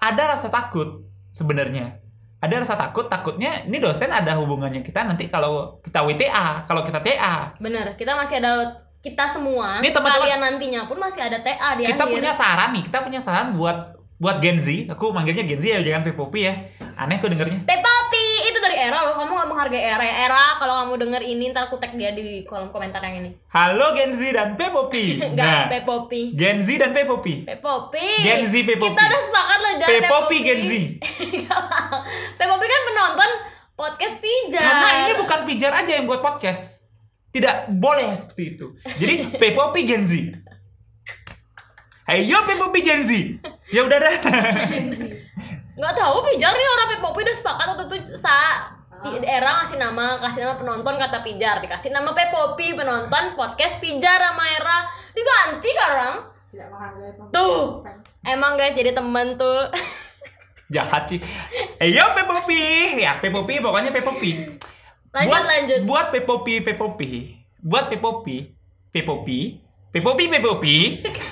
Ada 0.00 0.32
rasa 0.32 0.48
takut 0.48 1.04
sebenarnya. 1.30 2.00
Ada 2.38 2.62
rasa 2.62 2.78
takut, 2.78 3.10
takutnya 3.10 3.66
ini 3.66 3.82
dosen 3.82 4.14
ada 4.14 4.38
hubungannya 4.38 4.86
kita 4.86 5.02
nanti 5.02 5.26
kalau 5.26 5.82
kita 5.82 6.06
WTA, 6.06 6.70
kalau 6.70 6.86
kita 6.86 7.02
TA. 7.02 7.58
Bener, 7.58 7.98
kita 7.98 8.14
masih 8.14 8.38
ada 8.38 8.78
kita 8.98 9.26
semua, 9.26 9.78
Nih, 9.82 9.90
teman-teman. 9.90 10.22
kalian 10.26 10.40
nantinya 10.42 10.80
pun 10.86 10.98
masih 10.98 11.22
ada 11.22 11.38
TA 11.38 11.74
di 11.74 11.86
Kita 11.86 12.02
akhir. 12.06 12.14
punya 12.18 12.30
saran 12.30 12.70
nih, 12.74 12.82
kita 12.86 12.98
punya 13.02 13.20
saran 13.22 13.54
buat 13.54 13.94
buat 14.18 14.42
Gen 14.42 14.58
Z. 14.58 14.90
Aku 14.90 15.10
manggilnya 15.10 15.46
Gen 15.46 15.58
Z 15.58 15.66
ya, 15.66 15.80
jangan 15.82 16.02
Pepopi 16.02 16.46
ya. 16.46 16.54
Aneh 16.98 17.18
aku 17.18 17.30
dengernya. 17.30 17.62
Era 18.88 19.04
loh, 19.04 19.14
kamu 19.20 19.32
gak 19.36 19.48
menghargai 19.52 19.84
era 19.84 20.04
ya. 20.04 20.14
Era 20.24 20.44
kalau 20.56 20.74
kamu 20.80 20.92
denger 21.04 21.22
ini 21.28 21.44
ntar 21.52 21.68
aku 21.68 21.76
tag 21.76 21.92
dia 21.92 22.16
di 22.16 22.48
kolom 22.48 22.72
komentar 22.72 23.04
yang 23.04 23.20
ini. 23.20 23.30
Halo 23.52 23.92
Gen 23.92 24.16
Z 24.16 24.22
dan 24.32 24.56
Pepopi. 24.56 25.04
Enggak, 25.28 25.68
Pepopi. 25.68 26.32
Gen 26.32 26.64
Z 26.64 26.68
dan 26.80 26.96
Pepopi. 26.96 27.44
Pepopi. 27.44 28.08
Gen 28.24 28.48
Z 28.48 28.54
Pepopi. 28.64 28.96
Kita 28.96 29.04
udah 29.04 29.22
sepakat 29.28 29.58
loh 29.60 29.72
jangan 29.76 29.92
Pepopi 29.92 30.36
Gen 30.40 30.60
Z. 30.64 30.72
Nggak. 31.36 31.62
Pepopi 32.40 32.64
kan 32.64 32.82
penonton 32.88 33.30
podcast 33.76 34.16
pijar. 34.24 34.62
Karena 34.64 34.90
ini 35.04 35.12
bukan 35.20 35.40
pijar 35.44 35.72
aja 35.76 35.92
yang 35.92 36.06
buat 36.08 36.24
podcast. 36.24 36.80
Tidak 37.28 37.76
boleh 37.76 38.16
seperti 38.16 38.56
itu. 38.56 38.66
Jadi 38.96 39.14
Pepopi 39.44 39.84
Gen 39.84 40.08
Z. 40.08 40.12
Ayo 42.08 42.40
Pepopi 42.48 42.80
Gen 42.80 43.04
Z. 43.04 43.36
Ya 43.68 43.84
udah 43.84 44.00
dah. 44.00 44.16
Nggak 45.76 45.94
tahu 45.94 46.16
pijar 46.24 46.56
nih 46.56 46.68
orang 46.72 46.88
Pepopi 46.96 47.20
udah 47.20 47.36
sepakat 47.36 47.66
waktu 47.76 47.84
itu 48.00 48.16
sa 48.16 48.34
era 49.22 49.62
ngasih 49.62 49.78
nama 49.78 50.18
kasih 50.18 50.42
nama 50.42 50.54
penonton 50.58 50.94
kata 50.98 51.22
pijar 51.22 51.62
dikasih 51.62 51.90
nama 51.90 52.10
Pepopi 52.12 52.74
penonton 52.74 53.34
podcast 53.34 53.78
pijar 53.78 54.18
sama 54.18 54.44
era 54.48 54.86
diganti 55.14 55.68
sekarang 55.70 56.14
Tuh. 57.30 57.84
emang 58.24 58.56
guys 58.56 58.74
jadi 58.74 58.92
temen 58.92 59.36
tuh 59.36 59.68
Jahat 60.68 61.08
sih. 61.08 61.16
Ayo 61.80 62.12
Pepopi. 62.12 62.60
Ya 63.00 63.16
Pepopi 63.16 63.56
pokoknya 63.56 63.88
Pepopi. 63.88 64.60
lanjut 65.08 65.32
buat, 65.32 65.44
lanjut 65.48 65.80
Buat 65.88 66.06
Pepopi 66.12 66.54
Pepopi. 66.60 67.12
Buat 67.64 67.88
Pepopi. 67.88 68.52
Pepopi. 68.92 69.64
Pepopi 69.88 70.24
Pepopi. 70.28 70.76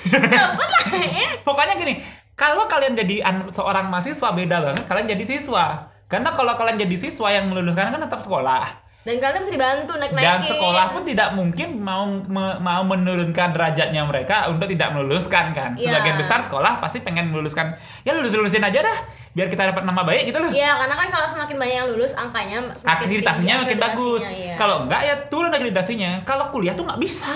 cepet 0.09 0.67
lah 0.73 0.85
ya 1.05 1.37
Pokoknya 1.45 1.77
gini, 1.77 2.01
kalau 2.33 2.65
kalian 2.65 2.97
jadi 2.97 3.21
an- 3.21 3.53
seorang 3.53 3.93
mahasiswa 3.93 4.33
beda 4.33 4.57
banget, 4.57 4.83
kalian 4.89 5.07
jadi 5.13 5.23
siswa. 5.37 5.93
Karena 6.07 6.31
kalau 6.31 6.55
kalian 6.55 6.79
jadi 6.79 6.95
siswa 6.97 7.27
yang 7.29 7.47
meluluskan 7.47 7.89
kan 7.89 7.99
tetap 7.99 8.19
sekolah. 8.19 8.87
dan 9.03 9.23
kalian 9.23 9.39
bisa 9.39 9.53
dibantu 9.53 9.95
naik 9.95 10.11
naikin 10.11 10.27
Dan 10.27 10.39
sekolah 10.43 10.85
pun 10.91 11.03
tidak 11.03 11.31
mungkin 11.31 11.79
mau 11.79 12.03
me- 12.27 12.59
mau 12.59 12.83
menurunkan 12.83 13.55
derajatnya 13.55 14.03
mereka 14.03 14.47
untuk 14.47 14.67
tidak 14.67 14.91
meluluskan 14.91 15.51
kan. 15.51 15.79
Iya. 15.79 15.95
Sebagian 15.95 16.15
besar 16.17 16.39
sekolah 16.41 16.79
pasti 16.79 16.99
pengen 16.99 17.31
meluluskan. 17.31 17.71
Ya 18.03 18.11
lulus-lulusin 18.11 18.59
aja 18.59 18.83
dah, 18.83 18.97
biar 19.31 19.47
kita 19.47 19.71
dapat 19.71 19.83
nama 19.83 20.03
baik 20.03 20.27
gitu 20.27 20.35
loh. 20.37 20.51
Iya, 20.51 20.75
karena 20.75 20.95
kan 20.97 21.07
kalau 21.07 21.23
semakin 21.25 21.55
banyak 21.55 21.75
yang 21.77 21.87
lulus 21.87 22.11
angkanya 22.13 22.57
semakin 22.73 22.91
Akreditasinya 22.99 23.47
tinggi 23.53 23.63
makin 23.63 23.79
bagus. 23.79 24.21
iya. 24.27 24.55
Kalau 24.55 24.75
enggak 24.83 25.01
ya 25.01 25.15
turun 25.27 25.51
akreditasinya. 25.51 26.11
Kalau 26.23 26.45
kuliah 26.49 26.75
tuh 26.75 26.83
nggak 26.83 26.99
bisa. 26.99 27.31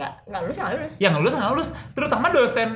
Nggak, 0.00 0.12
nggak 0.24 0.40
lulus, 0.40 0.56
nggak 0.56 0.72
lulus. 0.72 0.92
yang 0.96 1.12
lulus 1.12 1.32
nggak 1.36 1.50
lulus 1.52 1.68
terutama 1.92 2.26
dosen 2.30 2.68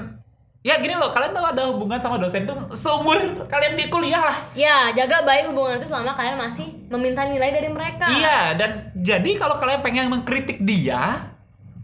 ya 0.65 0.81
gini 0.81 0.97
loh 0.97 1.13
kalian 1.13 1.31
tahu 1.31 1.45
ada 1.45 1.63
hubungan 1.69 2.01
sama 2.01 2.17
dosen 2.17 2.43
tuh 2.43 2.57
seumur 2.73 3.21
kalian 3.45 3.77
di 3.77 3.85
kuliah 3.87 4.25
lah 4.25 4.39
Ya, 4.57 4.89
jaga 4.91 5.21
baik 5.21 5.53
hubungan 5.53 5.77
itu 5.77 5.85
selama 5.85 6.17
kalian 6.17 6.41
masih 6.41 6.73
meminta 6.89 7.21
nilai 7.23 7.53
dari 7.53 7.69
mereka. 7.69 8.09
iya 8.09 8.57
dan 8.57 8.89
jadi 8.97 9.31
kalau 9.37 9.61
kalian 9.61 9.85
pengen 9.85 10.09
mengkritik 10.09 10.59
dia 10.59 11.29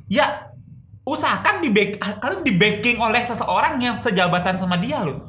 ya 0.07 0.49
usahakan 1.03 1.61
di 1.61 1.69
back, 1.69 1.91
kalian 2.19 2.41
di 2.41 2.53
backing 2.53 2.97
oleh 2.97 3.21
seseorang 3.21 3.77
yang 3.79 3.93
sejabatan 3.93 4.57
sama 4.57 4.77
dia 4.77 5.01
loh 5.01 5.29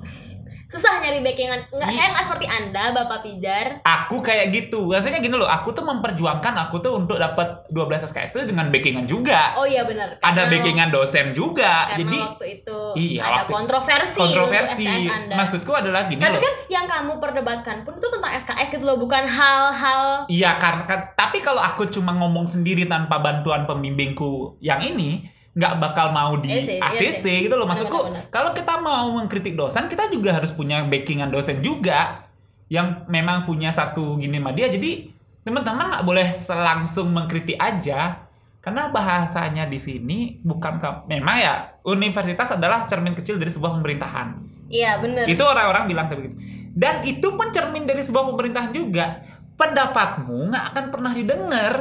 Susah 0.71 0.97
nyari 0.97 1.19
backingan. 1.19 1.67
Enggak, 1.67 1.83
Iya. 1.85 1.97
saya 1.97 2.07
nggak 2.09 2.25
seperti 2.25 2.47
Anda, 2.47 2.83
Bapak 2.91 3.19
Pijar. 3.21 3.67
aku 3.83 4.15
kayak 4.19 4.47
gitu 4.49 4.87
maksudnya 4.87 5.19
gini 5.19 5.33
loh 5.33 5.45
aku 5.45 5.71
tuh 5.71 5.83
memperjuangkan 5.83 6.53
aku 6.61 6.79
tuh 6.79 6.95
untuk 6.95 7.17
dapat 7.17 7.43
12 7.67 7.99
SKS 8.01 8.31
itu 8.33 8.47
dengan 8.47 8.67
backingan 8.67 9.03
juga 9.03 9.51
Oh 9.53 9.63
iya 9.63 9.83
benar. 9.83 10.15
ada 10.17 10.47
backingan 10.47 10.87
dosen 10.89 11.31
juga 11.31 11.89
Karena 11.89 11.99
jadi 11.99 12.17
waktu 12.21 12.45
itu 12.53 12.79
Iya, 12.93 13.19
ada 13.21 13.31
waktu- 13.41 13.51
kontroversi, 13.53 14.17
kontroversi 14.17 14.85
untuk 14.85 14.99
SKS 15.01 15.11
Anda. 15.13 15.35
maksudku 15.35 15.71
adalah 15.73 16.01
gini 16.05 16.19
Tapi 16.19 16.31
loh 16.31 16.41
kan 16.41 16.53
yang 16.67 16.85
kamu 16.85 17.11
perdebatkan 17.17 17.75
pun 17.81 17.93
itu 17.93 18.07
tentang 18.09 18.31
SKS 18.33 18.67
gitu 18.69 18.83
loh, 18.85 18.97
bukan 18.97 19.23
hal-hal 19.25 20.03
Iya 20.27 20.55
karena 20.55 20.83
kan, 20.85 20.99
tapi 21.13 21.37
kalau 21.39 21.59
aku 21.59 21.89
cuma 21.89 22.11
ngomong 22.13 22.45
sendiri 22.45 22.85
tanpa 22.85 23.19
bantuan 23.19 23.63
pembimbingku 23.65 24.31
yang 24.59 24.79
ini 24.79 25.27
nggak 25.51 25.74
bakal 25.84 26.15
mau 26.15 26.39
di 26.39 26.48
Iya 26.48 26.62
sih, 26.63 26.77
iya 26.79 27.12
sih. 27.12 27.38
gitu 27.43 27.60
loh 27.60 27.67
Benar, 27.67 27.75
maksudku. 27.75 28.00
benar, 28.08 28.24
benar. 28.24 28.31
Kalau 28.31 28.51
kita 28.55 28.74
mau 28.79 29.05
mengkritik 29.20 29.53
dosen, 29.60 29.91
kita 29.91 30.08
juga 30.08 30.39
harus 30.39 30.55
punya 30.55 30.84
backingan 30.88 31.27
dosen 31.27 31.60
juga 31.60 32.24
yang 32.72 33.03
memang 33.12 33.43
punya 33.43 33.67
satu 33.67 34.15
gini 34.15 34.39
sama 34.39 34.55
dia. 34.55 34.72
Jadi 34.72 35.12
teman-teman 35.43 35.91
nggak 35.91 36.05
boleh 36.08 36.27
langsung 36.55 37.12
mengkritik 37.12 37.60
aja 37.60 38.24
karena 38.62 38.93
bahasanya 38.93 39.65
di 39.67 39.81
sini 39.81 40.39
bukan 40.39 40.77
memang 41.10 41.36
ya 41.41 41.53
universitas 41.84 42.55
adalah 42.55 42.86
cermin 42.88 43.17
kecil 43.17 43.36
dari 43.36 43.51
sebuah 43.51 43.75
pemerintahan. 43.75 44.27
Iya 44.72 45.03
bener 45.03 45.27
Itu 45.27 45.43
orang-orang 45.43 45.84
bilang 45.91 46.08
begitu. 46.08 46.38
Dan 46.72 47.03
itu 47.03 47.27
pun 47.36 47.51
cermin 47.51 47.84
dari 47.84 48.00
sebuah 48.00 48.31
pemerintahan 48.31 48.72
juga. 48.72 49.20
Pendapatmu 49.60 50.48
nggak 50.48 50.65
akan 50.72 50.86
pernah 50.96 51.12
didengar 51.12 51.74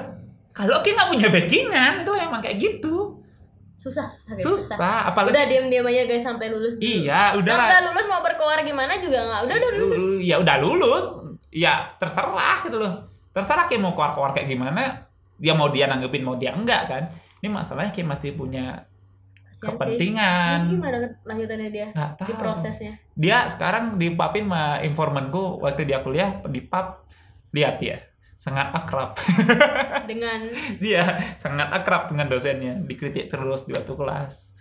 kalau 0.50 0.83
kita 0.83 1.07
nggak 1.07 1.11
punya 1.15 1.29
backingan 1.31 1.93
itu 2.03 2.12
emang 2.19 2.41
kayak 2.43 2.59
gitu. 2.59 3.20
Susah, 3.80 4.12
susah 4.12 4.37
guys, 4.37 4.44
Susah, 4.44 5.08
apalagi 5.08 5.32
Udah 5.32 5.46
diam-diam 5.49 5.88
aja 5.88 6.04
guys 6.04 6.20
sampai 6.20 6.52
lulus 6.52 6.76
dulu. 6.76 6.84
iya 6.84 7.32
Nah, 7.32 7.40
udah 7.40 7.54
udah 7.56 7.80
lulus 7.88 8.06
mau 8.12 8.20
berkeluar 8.20 8.60
gimana 8.60 8.92
juga 9.00 9.18
nggak. 9.25 9.40
Udah 9.49 9.56
udah 9.56 9.70
lulus. 9.72 10.04
ya 10.20 10.37
udah 10.37 10.56
lulus. 10.60 11.06
Ya 11.49 11.72
terserah 11.96 12.60
gitu 12.60 12.76
loh. 12.76 13.08
Terserah 13.32 13.64
kayak 13.64 13.80
mau 13.80 13.96
keluar-keluar 13.96 14.37
kayak 14.37 14.52
gimana. 14.52 15.08
Dia 15.40 15.56
mau 15.56 15.72
dia 15.72 15.88
nanggepin 15.88 16.20
mau 16.20 16.37
dia 16.37 16.52
enggak 16.52 16.92
kan. 16.92 17.02
Ini 17.40 17.49
masalahnya 17.49 17.88
kayak 17.96 18.08
masih 18.12 18.37
punya 18.37 18.84
Kasian 19.49 19.56
sih. 19.56 19.64
kepentingan. 19.64 20.56
Nanti 20.60 20.76
gimana 20.76 20.96
lanjutannya 21.25 21.68
dia? 21.72 21.87
Nggak 21.96 22.10
di 22.20 22.32
tahu. 22.37 22.37
prosesnya? 22.37 22.92
dia 23.16 23.49
sekarang 23.49 23.96
di 23.96 24.12
papin 24.12 24.44
sama 24.44 24.84
informanku 24.84 25.56
waktu 25.64 25.88
dia 25.88 26.04
kuliah 26.04 26.37
di 26.52 26.60
pub. 26.60 27.00
Lihat 27.56 27.80
ya 27.80 27.96
sangat 28.40 28.73
akrab. 28.73 29.20
Dengan? 30.11 30.49
Dia 30.80 31.37
sangat 31.37 31.68
akrab 31.76 32.09
dengan 32.09 32.32
dosennya. 32.32 32.80
Dikritik 32.80 33.28
terus 33.28 33.68
di 33.68 33.76
waktu 33.76 33.92
kelas. 33.92 34.56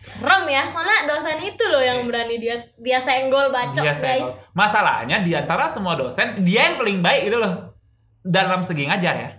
Serem 0.00 0.44
ya, 0.50 0.66
soalnya 0.66 1.06
dosen 1.06 1.38
itu 1.44 1.64
loh 1.70 1.78
yang 1.78 2.02
berani 2.10 2.42
dia 2.42 2.58
dia 2.82 2.98
senggol 2.98 3.52
bacok 3.54 3.84
dia 3.84 3.94
guys. 3.94 4.26
senggol. 4.26 4.32
masalahnya 4.56 5.22
di 5.22 5.36
antara 5.36 5.68
semua 5.70 5.94
dosen 5.94 6.40
dia 6.42 6.72
yang 6.72 6.82
paling 6.82 6.98
baik 6.98 7.30
gitu 7.30 7.38
loh. 7.38 7.78
Dalam 8.26 8.66
segi 8.66 8.90
ngajar 8.90 9.14
ya. 9.14 9.30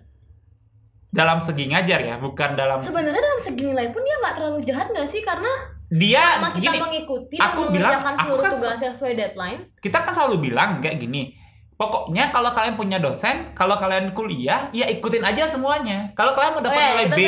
Dalam 1.12 1.44
segi 1.44 1.68
ngajar 1.68 2.00
ya 2.08 2.16
bukan 2.24 2.56
dalam 2.56 2.80
Sebenarnya 2.80 3.20
dalam 3.20 3.42
segi 3.42 3.68
nilai 3.68 3.92
pun 3.92 4.00
dia 4.00 4.16
nggak 4.24 4.36
terlalu 4.40 4.60
jahat 4.64 4.88
nggak 4.96 5.10
sih? 5.12 5.20
Karena 5.26 5.52
dia 5.92 6.40
kita 6.56 6.56
gini 6.56 6.78
mengikuti 6.80 7.36
dan 7.36 7.52
aku 7.52 7.62
bilang, 7.68 8.00
mengerjakan 8.00 8.14
aku 8.16 8.36
kan 8.40 8.54
sesuai 8.80 9.12
deadline. 9.12 9.60
kita 9.84 9.98
kan 10.08 10.14
selalu 10.16 10.48
bilang 10.48 10.80
kayak 10.80 11.04
gini 11.04 11.36
pokoknya 11.82 12.30
kalau 12.30 12.54
kalian 12.54 12.78
punya 12.78 12.98
dosen 12.98 13.50
kalau 13.52 13.74
kalian 13.74 14.14
kuliah 14.14 14.70
ya 14.70 14.86
ikutin 14.86 15.26
aja 15.26 15.50
semuanya 15.50 16.14
kalau 16.14 16.30
kalian 16.32 16.54
mau 16.54 16.62
dapat 16.62 16.78
Oh 16.78 16.78
iya, 16.78 16.94
nilai 16.94 17.08
B 17.10 17.22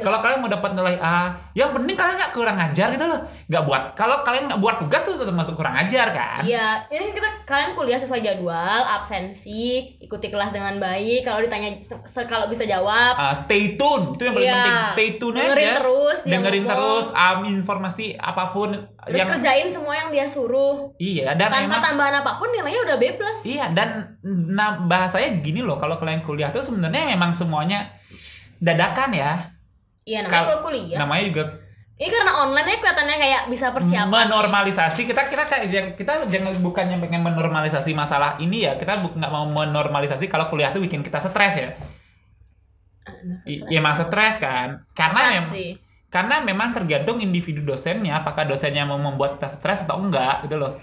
kalau 0.00 0.18
kalian 0.18 0.38
mau 0.40 0.48
dapat 0.48 0.70
nilai 0.72 0.96
A 0.96 1.18
yang 1.52 1.70
penting 1.70 1.92
kalian 1.92 2.16
nggak 2.16 2.32
kurang 2.32 2.56
ajar 2.56 2.88
gitu 2.88 3.04
loh 3.04 3.20
nggak 3.46 3.62
buat 3.62 3.82
kalau 3.92 4.16
kalian 4.22 4.48
nggak 4.48 4.58
buat 4.58 4.80
tugas 4.80 5.04
tuh 5.04 5.20
termasuk 5.20 5.52
kurang 5.52 5.76
ajar 5.76 6.08
kan 6.08 6.40
Iya, 6.42 6.88
ini 6.88 7.12
kita 7.12 7.44
kalian 7.44 7.74
kuliah 7.74 7.98
sesuai 7.98 8.20
jadwal, 8.20 8.80
absensi, 8.82 9.92
ikuti 9.98 10.28
kelas 10.28 10.50
dengan 10.50 10.78
baik. 10.78 11.22
Kalau 11.22 11.38
ditanya 11.38 11.74
kalau 12.24 12.46
bisa 12.46 12.64
jawab, 12.64 13.14
Uh, 13.14 13.34
stay 13.34 13.74
tune 13.74 14.14
itu 14.14 14.22
yang 14.22 14.34
paling 14.34 14.46
Iya. 14.46 14.56
penting 14.56 14.78
stay 14.88 15.08
tune 15.16 15.34
dengerin 15.34 15.58
aja 15.60 15.72
terus, 15.78 16.18
dia 16.22 16.32
dengerin 16.32 16.62
ngomong, 16.62 16.72
terus 16.72 17.06
um, 17.10 17.38
informasi 17.44 18.06
apa 18.16 18.44
pun 18.50 18.68
terus 19.02 19.18
yang 19.18 19.28
kerjain 19.28 19.66
semua 19.66 19.94
yang 19.96 20.08
dia 20.08 20.24
suruh. 20.24 20.94
iya 20.96 21.34
dan 21.34 21.50
Tanpa 21.50 21.66
emang 21.66 21.82
tambahan 21.82 22.14
apa 22.16 22.32
pun 22.36 22.48
nilainya 22.48 22.80
udah 22.82 22.96
B 22.96 23.04
plus. 23.14 23.38
iya 23.44 23.66
dan 23.68 23.81
nah 24.34 24.82
bahasanya 24.82 25.40
gini 25.40 25.60
loh 25.60 25.76
kalau 25.76 25.96
kalian 25.96 26.22
kuliah 26.22 26.50
tuh 26.50 26.60
sebenarnya 26.60 27.08
memang 27.08 27.32
semuanya 27.32 27.92
dadakan 28.58 29.10
ya. 29.12 29.32
Iya, 30.02 30.26
namanya 30.26 30.34
Kal- 30.34 30.46
gue 30.50 30.58
kuliah. 30.62 30.98
namanya 30.98 31.24
juga 31.30 31.44
Ini 31.92 32.10
karena 32.10 32.32
online 32.34 32.66
ya 32.66 32.76
kelihatannya 32.82 33.16
kayak 33.16 33.42
bisa 33.46 33.66
persiapan. 33.70 34.10
menormalisasi. 34.10 35.06
Kita 35.06 35.22
kita 35.22 35.46
kayak 35.46 35.94
kita 35.94 36.26
jangan 36.26 36.58
bukannya 36.58 36.98
pengen 36.98 37.22
menormalisasi 37.22 37.94
masalah 37.94 38.42
ini 38.42 38.66
ya. 38.66 38.74
Kita 38.74 38.98
nggak 38.98 39.30
mau 39.30 39.46
menormalisasi 39.46 40.26
kalau 40.26 40.50
kuliah 40.50 40.74
tuh 40.74 40.82
bikin 40.82 41.06
kita 41.06 41.22
stres 41.22 41.54
ya. 41.54 41.68
Ah, 43.06 43.14
nah, 43.22 43.38
I- 43.46 43.62
stres. 43.62 43.70
ya 43.70 43.78
emang 43.78 43.94
stres 43.94 44.34
kan. 44.42 44.68
Karena 44.98 45.20
memang 45.30 45.54
karena 46.10 46.34
memang 46.42 46.68
tergantung 46.74 47.22
individu 47.22 47.62
dosennya. 47.62 48.18
Apakah 48.18 48.50
dosennya 48.50 48.82
mau 48.82 48.98
membuat 48.98 49.38
kita 49.38 49.54
stres 49.54 49.86
atau 49.86 50.02
enggak 50.02 50.42
gitu 50.42 50.58
loh 50.58 50.74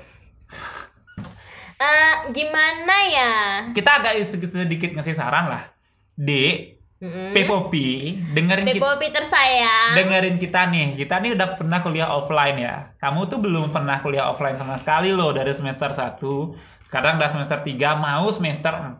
Eh, 1.79 2.15
gimana 2.35 2.95
ya? 3.07 3.33
kita 3.71 4.03
agak 4.03 4.19
sedikit, 4.21 4.51
sedikit 4.51 4.89
ngasih 4.91 5.15
saran 5.15 5.47
lah 5.47 5.63
D 6.11 6.31
Mm-mm. 6.99 7.31
P-Popi 7.31 8.19
dengerin 8.35 8.67
kita 8.67 8.75
Pepo 8.75 8.91
Peter 8.99 9.23
sayang. 9.23 9.95
dengerin 9.95 10.35
kita 10.35 10.67
nih 10.67 10.99
kita 10.99 11.23
nih 11.23 11.31
udah 11.39 11.55
pernah 11.55 11.79
kuliah 11.79 12.11
offline 12.11 12.59
ya 12.59 12.91
kamu 12.99 13.31
tuh 13.31 13.39
belum 13.39 13.71
pernah 13.71 14.03
kuliah 14.03 14.27
offline 14.27 14.59
sama 14.59 14.75
sekali 14.75 15.15
loh 15.15 15.31
dari 15.31 15.55
semester 15.55 15.95
1 15.95 16.19
sekarang 16.91 17.15
udah 17.15 17.31
semester 17.31 17.63
3 17.63 17.95
mau 17.95 18.27
semester 18.35 18.99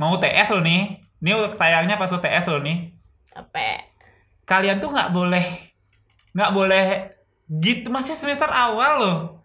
mau 0.00 0.16
TS 0.16 0.48
lo 0.56 0.64
nih 0.64 0.96
ini 1.20 1.30
tayangnya 1.60 2.00
pas 2.00 2.08
UTS 2.08 2.48
lo 2.48 2.64
nih 2.64 2.96
Capek. 3.28 3.78
kalian 4.48 4.80
tuh 4.80 4.88
nggak 4.88 5.12
boleh 5.12 5.44
nggak 6.32 6.52
boleh 6.56 6.86
gitu 7.52 7.92
masih 7.92 8.16
semester 8.16 8.48
awal 8.48 8.92
loh 8.96 9.43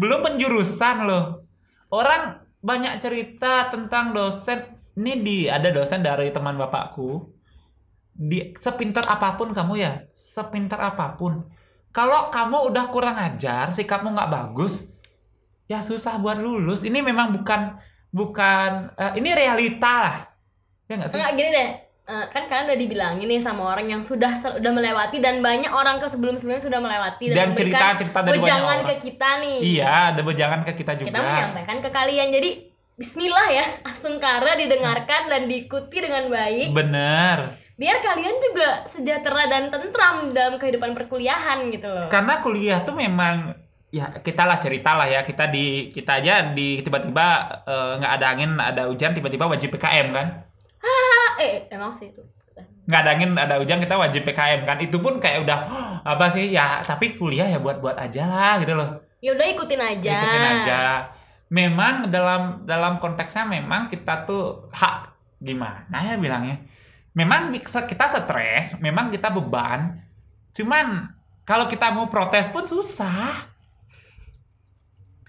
belum 0.00 0.24
penjurusan 0.24 0.96
loh. 1.04 1.44
Orang 1.92 2.40
banyak 2.64 2.96
cerita 3.04 3.68
tentang 3.68 4.16
dosen. 4.16 4.80
Ini 4.96 5.12
di 5.20 5.38
ada 5.46 5.68
dosen 5.68 6.00
dari 6.00 6.32
teman 6.32 6.56
bapakku. 6.56 7.28
Di 8.16 8.56
sepintar 8.56 9.04
apa 9.04 9.36
pun 9.36 9.52
kamu 9.52 9.74
ya. 9.76 9.92
Sepintar 10.16 10.80
apa 10.80 11.12
pun. 11.20 11.44
Kalau 11.92 12.32
kamu 12.32 12.72
udah 12.72 12.84
kurang 12.88 13.20
ajar 13.20 13.74
sikapmu 13.74 14.14
nggak 14.14 14.30
bagus 14.32 14.90
ya 15.70 15.78
susah 15.78 16.18
buat 16.18 16.42
lulus. 16.42 16.82
Ini 16.82 16.98
memang 16.98 17.30
bukan 17.30 17.78
bukan 18.10 18.90
eh, 18.98 19.12
ini 19.22 19.30
realita 19.30 19.92
lah. 20.02 20.16
Ya 20.90 20.98
nggak 20.98 21.08
sih? 21.14 21.16
Enggak 21.18 21.32
gini 21.38 21.50
deh. 21.54 21.70
Eh, 22.10 22.26
kan 22.26 22.50
kalian 22.50 22.66
udah 22.66 22.80
dibilangin 22.82 23.26
nih 23.30 23.38
sama 23.38 23.70
orang 23.70 23.86
yang 23.86 24.02
sudah 24.02 24.34
se- 24.34 24.58
udah 24.58 24.72
melewati 24.74 25.22
dan 25.22 25.38
banyak 25.38 25.70
orang 25.70 26.02
ke 26.02 26.10
sebelum-sebelumnya 26.10 26.58
sudah 26.58 26.82
melewati 26.82 27.30
dan 27.30 27.54
memberikan 27.54 27.94
cerita-cerita 27.94 28.18
dari 28.18 28.30
banyak 28.34 28.42
wejangan 28.42 28.66
orang 28.66 28.82
ke 28.82 28.94
kita 28.98 29.30
nih. 29.38 29.56
Iya, 29.62 29.92
ada 30.10 30.20
bejangan 30.26 30.60
ke 30.66 30.72
kita 30.74 30.92
juga. 30.98 31.08
Kita 31.14 31.20
menyampaikan 31.22 31.78
ke 31.78 31.88
kalian. 31.88 32.28
Jadi 32.34 32.50
Bismillah 32.98 33.48
ya, 33.48 33.64
Astungkara 33.94 34.58
didengarkan 34.58 35.30
dan 35.30 35.46
diikuti 35.46 36.02
dengan 36.02 36.26
baik. 36.26 36.74
Bener. 36.74 37.38
Biar 37.78 38.02
kalian 38.02 38.36
juga 38.42 38.84
sejahtera 38.84 39.46
dan 39.46 39.70
tentram 39.70 40.34
dalam 40.34 40.58
kehidupan 40.58 40.92
perkuliahan 40.92 41.70
gitu 41.70 41.86
loh. 41.86 42.10
Karena 42.10 42.42
kuliah 42.42 42.82
tuh 42.82 42.92
memang 42.92 43.54
ya 43.88 44.18
kita 44.18 44.50
lah 44.50 44.58
cerita 44.58 44.98
lah 44.98 45.06
ya 45.06 45.22
kita 45.22 45.46
di 45.46 45.90
kita 45.90 46.18
aja 46.18 46.34
di 46.50 46.82
tiba-tiba 46.82 47.26
eh, 47.66 47.92
nggak 47.98 48.12
ada 48.18 48.26
angin 48.30 48.50
ada 48.54 48.82
hujan 48.86 49.14
tiba-tiba 49.14 49.46
wajib 49.46 49.74
PKM 49.74 50.08
kan 50.14 50.28
Ah, 50.80 51.36
eh 51.40 51.68
emang 51.70 51.92
sih 51.92 52.12
itu. 52.12 52.22
nggak 52.90 53.00
ada 53.06 53.10
angin 53.14 53.30
ada 53.38 53.54
hujan 53.62 53.80
kita 53.80 53.94
wajib 53.96 54.26
PKM 54.26 54.66
kan. 54.66 54.76
Itu 54.82 54.98
pun 55.00 55.16
kayak 55.22 55.46
udah 55.46 55.58
"Hah, 55.64 55.92
apa 56.04 56.26
sih? 56.28 56.50
Ya 56.50 56.82
tapi 56.82 57.14
kuliah 57.14 57.46
ya 57.46 57.62
buat-buat 57.62 57.96
aja 57.96 58.26
lah 58.26 58.60
gitu 58.60 58.74
loh. 58.74 59.00
Ya 59.22 59.32
udah 59.32 59.46
ikutin 59.46 59.80
aja. 59.80 60.10
ikutin 60.18 60.44
aja. 60.44 60.80
Memang 61.48 62.10
dalam 62.10 62.66
dalam 62.66 62.98
konteksnya 62.98 63.46
memang 63.46 63.86
kita 63.88 64.26
tuh 64.26 64.68
hak. 64.74 65.12
Gimana 65.40 65.96
ya 66.04 66.20
bilangnya? 66.20 66.60
Memang 67.16 67.54
kita 67.54 68.04
stres 68.10 68.76
memang 68.82 69.08
kita 69.08 69.30
beban. 69.32 69.96
Cuman 70.52 71.14
kalau 71.46 71.70
kita 71.70 71.94
mau 71.94 72.10
protes 72.10 72.50
pun 72.50 72.66
susah. 72.66 73.48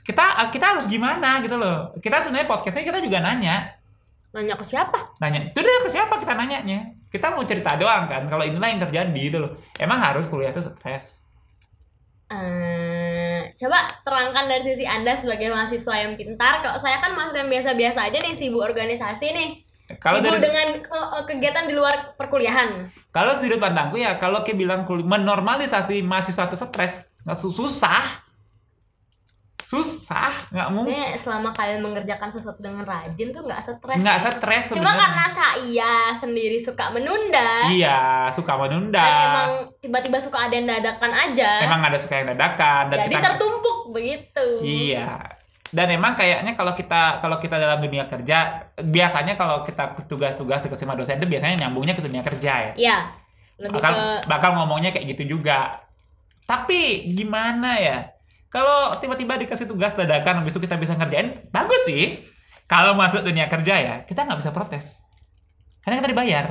Kita 0.01 0.49
kita 0.49 0.75
harus 0.75 0.89
gimana 0.89 1.39
gitu 1.45 1.55
loh. 1.61 1.93
Kita 2.01 2.19
sebenarnya 2.25 2.49
podcastnya 2.49 2.83
kita 2.83 2.99
juga 2.99 3.21
nanya 3.21 3.80
Nanya 4.31 4.55
ke 4.55 4.63
siapa? 4.63 5.11
nanya 5.19 5.51
itu 5.51 5.59
dia 5.59 5.79
ke 5.83 5.89
siapa? 5.91 6.15
Kita 6.19 6.33
nanyanya. 6.35 6.95
Kita 7.11 7.35
mau 7.35 7.43
cerita 7.43 7.75
doang 7.75 8.07
kan 8.07 8.23
kalau 8.31 8.47
inilah 8.47 8.69
yang 8.71 8.81
terjadi 8.81 9.19
gitu 9.19 9.37
loh. 9.43 9.51
Emang 9.75 9.99
harus 9.99 10.31
kuliah 10.31 10.55
tuh 10.55 10.63
stres. 10.63 11.19
Eh, 12.31 13.51
coba 13.59 13.91
terangkan 14.07 14.47
dari 14.47 14.63
sisi 14.63 14.87
anda 14.87 15.11
sebagai 15.11 15.51
mahasiswa 15.51 15.95
yang 15.99 16.15
pintar. 16.15 16.63
Kalau 16.63 16.79
saya 16.79 17.03
kan 17.03 17.11
mahasiswa 17.11 17.43
yang 17.43 17.51
biasa-biasa 17.51 17.99
aja 18.07 18.17
nih 18.23 18.31
sibuk 18.39 18.63
organisasi 18.63 19.27
nih. 19.35 19.49
Kalau 19.99 20.23
sibuk 20.23 20.39
dari 20.39 20.47
dengan 20.47 20.67
eh, 20.79 21.07
eh, 21.19 21.23
kegiatan 21.27 21.67
di 21.67 21.75
luar 21.75 22.15
perkuliahan. 22.15 22.87
Kalau 23.11 23.35
sudut 23.35 23.59
pandangku 23.59 23.99
ya 23.99 24.15
kalau 24.15 24.47
kayak 24.47 24.55
bilang 24.55 24.87
menormalisasi 24.87 25.99
mahasiswa 26.07 26.47
itu 26.47 26.55
stres 26.55 27.03
susah 27.35 28.30
susah 29.71 30.51
nggak 30.51 30.67
mungkin 30.75 30.91
Sebenarnya 30.91 31.15
selama 31.15 31.49
kalian 31.55 31.79
mengerjakan 31.79 32.27
sesuatu 32.27 32.59
dengan 32.59 32.83
rajin 32.83 33.31
tuh 33.31 33.39
nggak 33.47 33.61
stres 33.63 33.97
nggak 34.03 34.17
stres 34.19 34.63
cuma 34.75 34.91
sebenarnya. 34.91 34.99
karena 34.99 35.25
saya 35.31 35.91
sendiri 36.19 36.59
suka 36.59 36.91
menunda 36.91 37.71
iya 37.71 38.27
suka 38.35 38.59
menunda 38.59 38.99
dan 38.99 39.15
emang 39.15 39.51
tiba-tiba 39.79 40.19
suka 40.19 40.51
ada 40.51 40.53
yang 40.59 40.67
dadakan 40.67 41.11
aja 41.15 41.63
emang 41.63 41.81
ada 41.87 41.95
suka 41.95 42.19
yang 42.19 42.27
dadakan 42.35 42.83
dan 42.91 42.97
jadi 43.07 43.15
kita 43.15 43.27
tertumpuk 43.31 43.77
begitu 43.95 44.47
Iya. 44.61 45.39
Dan 45.71 45.87
emang 45.87 46.19
kayaknya 46.19 46.51
kalau 46.59 46.75
kita 46.75 47.23
kalau 47.23 47.39
kita 47.39 47.55
dalam 47.55 47.79
dunia 47.79 48.03
kerja 48.03 48.67
biasanya 48.75 49.39
kalau 49.39 49.63
kita 49.63 49.95
tugas-tugas 50.03 50.59
dikasih 50.67 50.83
sama 50.83 50.99
dosen 50.99 51.15
itu 51.15 51.31
biasanya 51.31 51.63
nyambungnya 51.63 51.95
ke 51.95 52.03
dunia 52.03 52.19
kerja 52.19 52.51
ya. 52.51 52.73
Iya. 52.75 52.97
lebih 53.55 53.79
Bakal 53.79 53.93
ke 53.95 54.03
bakal 54.27 54.51
ngomongnya 54.59 54.91
kayak 54.91 55.15
gitu 55.15 55.39
juga. 55.39 55.71
Tapi 56.43 57.07
gimana 57.15 57.79
ya? 57.79 58.10
Kalau 58.51 58.91
tiba-tiba 58.93 59.39
dikasih 59.39 59.63
tugas 59.65 59.95
dadakan 59.95 60.43
habis 60.43 60.51
itu 60.51 60.59
kita 60.59 60.75
bisa 60.75 60.93
ngerjain, 60.93 61.47
bagus 61.49 61.81
sih. 61.83 62.19
Kalau 62.65 62.93
masuk 62.93 63.23
dunia 63.23 63.47
kerja 63.47 63.75
ya, 63.75 63.95
kita 64.01 64.23
nggak 64.23 64.37
bisa 64.37 64.51
protes. 64.51 64.99
Karena 65.79 65.97
kita 65.97 66.11
dibayar. 66.11 66.45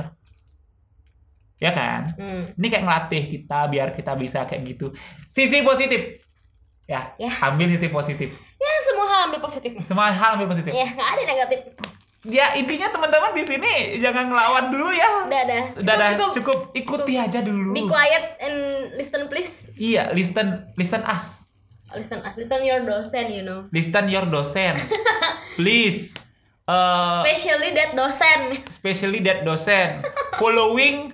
Ya 1.57 1.69
kan? 1.69 2.09
hmm, 2.11 2.57
Ini 2.57 2.67
kayak 2.67 2.83
ngelatih 2.83 3.23
kita 3.27 3.59
biar 3.67 3.87
kita 3.91 4.11
bisa 4.15 4.43
kayak 4.43 4.65
gitu. 4.67 4.89
Sisi 5.27 5.61
positif. 5.61 6.25
Ya, 6.83 7.13
Ya. 7.15 7.29
ambil 7.43 7.69
sisi 7.69 7.87
positif. 7.87 8.33
ya 8.57 8.71
semua 8.83 9.05
hal 9.07 9.19
ambil 9.25 9.39
positif 9.39 9.71
Semua 9.81 10.09
hal 10.09 10.35
ambil 10.35 10.49
positif. 10.49 10.69
ya 10.69 10.85
nggak 10.87 11.09
ada 11.09 11.23
negatif 11.23 11.59
Ya 12.21 12.53
intinya 12.53 12.85
teman-teman 12.87 13.31
di 13.31 13.41
sini 13.41 13.73
jangan 13.97 14.27
ngelawan 14.27 14.69
dulu 14.69 14.91
ya. 14.91 15.25
udah 15.25 15.41
Udah 15.79 15.95
dah, 15.95 16.09
cukup, 16.13 16.29
cukup 16.35 16.57
ikuti 16.75 17.13
aja 17.15 17.41
dulu. 17.41 17.71
be 17.71 17.81
quiet 17.83 18.37
and 18.37 18.57
listen 18.93 19.25
please 19.25 19.69
Iya, 19.73 20.11
listen 20.11 20.67
listen 20.75 21.01
us. 21.01 21.49
Listen 21.95 22.19
listen 22.37 22.61
your 22.63 22.81
dosen 22.81 23.27
you 23.33 23.43
know 23.43 23.67
Listen 23.71 24.09
your 24.09 24.25
dosen. 24.25 24.79
Please. 25.59 26.15
Uh, 26.67 27.25
especially 27.25 27.73
that 27.75 27.91
dosen 27.97 28.63
especially 28.69 29.19
that 29.19 29.43
dosen 29.43 29.99
following 30.39 31.11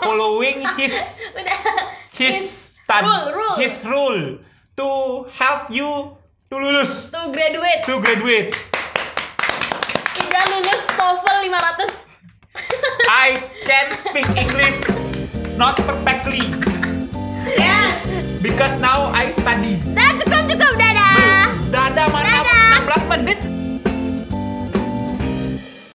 following 0.00 0.64
his 0.80 1.20
his 2.20 2.36
stud- 2.80 3.04
rule, 3.04 3.34
rule. 3.36 3.56
his 3.60 3.74
rule 3.84 4.38
to 4.78 4.86
help 5.34 5.68
you 5.68 6.16
to 6.48 6.54
lulus 6.56 7.10
to 7.12 7.20
graduate 7.34 7.82
to 7.84 8.00
graduate. 8.00 8.54
tidak 10.16 10.44
lulus 10.48 10.82
TOEFL 10.94 11.38
500 11.52 12.08
I 13.10 13.28
can 13.66 13.86
speak 13.98 14.28
English 14.38 14.78
not 15.58 15.74
perfectly 15.76 16.63
because 18.44 18.76
now 18.76 19.08
I 19.08 19.32
study. 19.32 19.80
dah 19.96 20.12
cukup 20.20 20.42
cukup 20.52 20.72
dadah 20.76 21.48
Dadah 21.72 22.06
mana 22.12 22.44
Dadah. 22.44 23.08
16 23.08 23.12
menit 23.16 23.38